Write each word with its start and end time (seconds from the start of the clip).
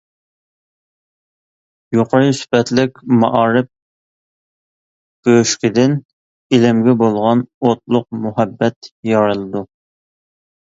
يۇقىرى 1.95 2.29
سۈپەتلىك 2.39 2.97
مائارىپ 3.25 3.69
بۆشۈكىدىن 5.29 5.95
ئىلىمگە 6.59 6.99
بولغان 7.05 7.47
ئوتلۇق 7.61 8.11
مۇھەببەت 8.27 8.93
يارىلىدۇ. 9.15 9.67